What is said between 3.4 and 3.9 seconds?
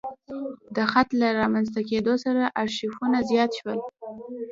شول.